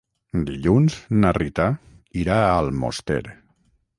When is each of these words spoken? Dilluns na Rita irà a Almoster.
Dilluns 0.45 0.95
na 1.25 1.33
Rita 1.37 1.67
irà 2.23 2.37
a 2.37 2.49
Almoster. 2.65 3.21